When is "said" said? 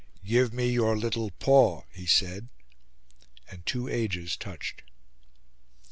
2.07-2.49